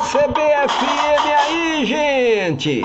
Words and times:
CBFM 0.00 1.24
aí, 1.38 1.86
gente! 1.86 2.82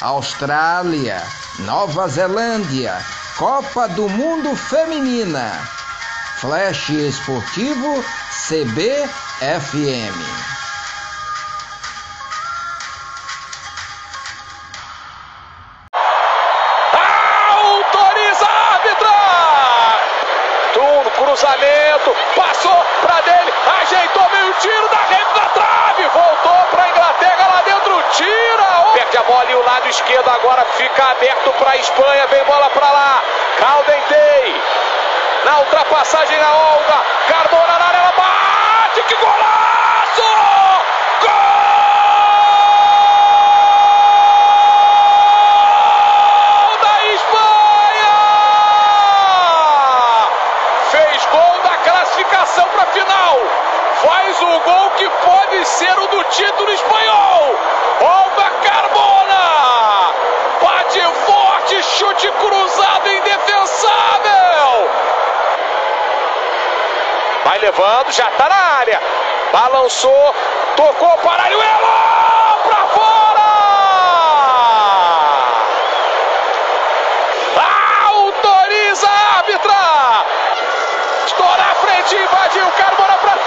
Austrália, 0.00 1.22
Nova 1.60 2.08
Zelândia, 2.08 2.96
Copa 3.36 3.86
do 3.88 4.08
Mundo 4.08 4.56
Feminina. 4.56 5.52
Flash 6.36 6.88
Esportivo 6.90 8.02
CBFM. 8.30 9.10
Cruzamento, 21.30 22.16
passou 22.34 22.84
pra 23.02 23.20
dele, 23.20 23.54
ajeitou 23.82 24.28
meio 24.30 24.52
tiro 24.54 24.88
da 24.88 24.96
rede 24.96 25.32
da 25.32 25.48
trave, 25.50 26.02
voltou 26.08 26.66
pra 26.72 26.88
Inglaterra 26.88 27.46
lá 27.54 27.62
dentro, 27.62 28.02
tira! 28.10 28.90
Perde 28.94 29.16
a 29.16 29.22
bola 29.22 29.48
e 29.48 29.54
o 29.54 29.64
lado 29.64 29.88
esquerdo 29.88 30.28
agora 30.28 30.64
fica 30.76 31.04
aberto 31.04 31.52
pra 31.52 31.76
Espanha, 31.76 32.26
vem 32.26 32.42
bola 32.44 32.68
pra 32.70 32.90
lá, 32.90 33.22
Caldentei, 33.58 34.62
na 35.44 35.60
ultrapassagem 35.60 36.36
na 36.36 36.52
Olga, 36.52 37.04
Carbona 37.28 37.78
na 37.78 37.86
área, 37.86 38.12
bate, 38.16 39.02
que 39.02 39.14
golaço! 39.14 39.39
Gol 51.26 51.62
da 51.62 51.76
classificação 51.78 52.66
para 52.68 52.86
final. 52.86 53.38
Faz 54.02 54.42
o 54.42 54.60
gol 54.60 54.90
que 54.96 55.08
pode 55.08 55.64
ser 55.66 55.98
o 55.98 56.06
do 56.08 56.24
título 56.24 56.72
espanhol. 56.72 57.58
Olga 58.00 58.50
Carbona! 58.62 60.14
Bate 60.62 61.00
forte, 61.26 61.82
chute 61.82 62.32
cruzado, 62.32 63.10
indefensável! 63.10 64.90
Vai 67.44 67.58
levando, 67.58 68.10
já 68.12 68.30
tá 68.38 68.48
na 68.48 68.78
área. 68.78 69.00
Balançou, 69.52 70.34
tocou 70.76 71.18
para 71.18 71.42
Ariuelo! 71.42 71.88
Pra 72.64 72.86
fora! 72.94 73.50
Autoriza 78.08 79.08
a 79.08 79.36
árbitra! 79.38 80.24
Estoura 81.26 81.62
a 81.62 81.74
frente, 82.50 82.58
invadiu, 82.58 82.66
Carbona 82.72 83.18
pra... 83.18 83.38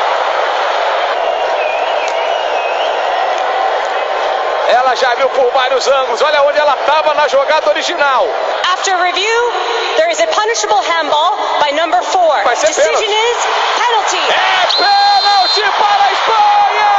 Ela 4.67 4.95
já 4.95 5.13
viu 5.15 5.29
por 5.29 5.51
vários 5.51 5.87
ângulos. 5.87 6.21
Olha 6.21 6.43
onde 6.43 6.57
ela 6.57 6.73
estava 6.73 7.13
na 7.13 7.27
jogada 7.27 7.69
original. 7.69 8.25
After 8.73 8.97
review, 8.97 9.51
there 9.97 10.09
is 10.11 10.19
a 10.19 10.27
punishable 10.27 10.81
handball 10.81 11.37
by 11.59 11.71
number 11.71 12.01
four. 12.03 12.43
Decision 12.45 12.83
pênalti. 12.83 13.05
is 13.05 13.37
penalty. 13.77 14.23
É 14.29 14.65
pênalti 14.77 15.61
para 15.79 16.03
a 16.03 16.11
Espanha! 16.11 16.93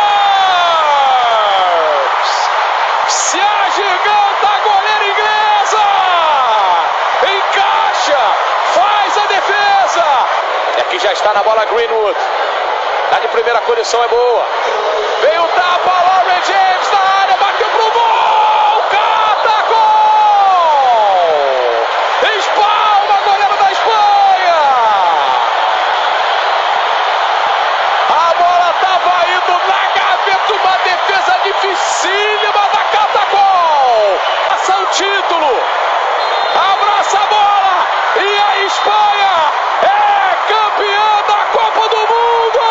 Se 3.07 3.39
agiganta 3.39 4.47
a 4.47 4.57
goleira 4.59 5.05
inglesa! 5.05 5.85
Encaixa, 7.23 8.21
faz 8.73 9.17
a 9.17 9.25
defesa! 9.27 10.05
E 10.77 10.81
aqui 10.81 10.97
está 11.13 11.33
na 11.33 11.43
bola 11.43 11.63
Greenwood. 11.65 12.17
Tá 13.11 13.19
de 13.19 13.27
primeira 13.27 13.59
condição, 13.61 14.03
é 14.03 14.07
boa. 14.07 14.45
Vem 15.21 15.39
o 15.39 15.47
tapa, 15.47 15.91
Lauren 15.91 16.41
James 16.43 16.91
na 16.91 16.99
área, 17.21 17.37
bateu 17.37 17.67
pro 17.69 17.91
gol! 17.91 18.83
Cata 18.89 19.61
gol! 19.69 21.05
Espalma, 22.37 23.15
goleiro 23.25 23.55
da 23.57 23.71
Espanha! 23.71 24.59
A 28.09 28.33
bola 28.33 28.73
tava 28.81 29.13
indo 29.29 29.53
na 29.69 29.81
gaveta, 29.95 30.53
uma 30.53 30.75
defesa 30.83 31.33
dificílima 31.43 32.63
da 32.73 32.83
Catacol! 32.91 34.19
Passa 34.49 34.75
o 34.77 34.85
título! 34.87 35.53
Abraça 36.55 37.17
a 37.19 37.25
bola! 37.27 37.75
E 38.15 38.27
a 38.39 38.65
Espanha 38.65 39.33
é 39.83 40.35
campeã 40.51 41.09
da 41.27 41.39
Copa 41.51 41.89
do 41.89 41.97
Mundo! 41.97 42.63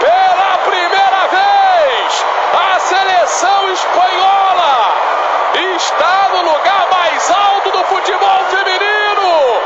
Pela 0.00 0.58
primeira 0.58 1.22
vez, 1.28 2.24
a 2.52 2.78
seleção 2.78 3.68
espanhola 3.70 4.94
está 5.90 6.28
no 6.30 6.42
lugar 6.42 6.88
mais 6.90 7.30
alto 7.30 7.70
do 7.70 7.84
futebol 7.84 8.44
feminino! 8.50 9.60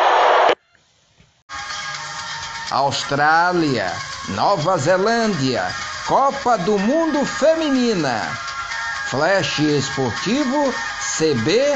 Austrália, 2.70 3.90
Nova 4.30 4.76
Zelândia, 4.78 5.64
Copa 6.06 6.56
do 6.58 6.78
Mundo 6.78 7.24
Feminina. 7.24 8.20
Flash 9.10 9.60
Esportivo 9.60 10.74
CBFM. 11.00 11.74